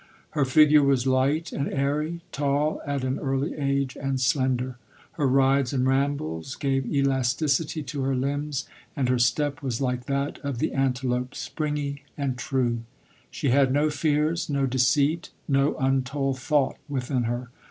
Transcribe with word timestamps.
Her 0.31 0.45
figure 0.45 0.81
was 0.81 1.05
light 1.05 1.51
and 1.51 1.71
airy, 1.71 2.21
tall 2.31 2.81
at 2.87 3.03
an 3.03 3.19
early 3.19 3.55
age, 3.55 3.95
and 3.95 4.19
slender. 4.19 4.79
Her 5.11 5.27
rides 5.27 5.73
and 5.73 5.85
rambles 5.85 6.55
gave 6.55 6.91
elasticity 6.91 7.83
to 7.83 8.01
her 8.01 8.15
limbs, 8.15 8.67
and 8.95 9.07
her 9.09 9.19
step 9.19 9.61
was 9.61 9.79
like 9.79 10.05
that 10.07 10.39
of 10.39 10.57
the 10.57 10.73
antelope, 10.73 11.35
spring) 11.35 11.99
and 12.17 12.35
true. 12.35 12.79
She 13.29 13.49
had 13.49 13.71
no 13.71 13.91
fears, 13.91 14.49
no 14.49 14.65
deceit, 14.65 15.29
no 15.47 15.77
un 15.77 16.01
told 16.01 16.39
thought 16.39 16.77
within 16.89 17.25
her. 17.25 17.51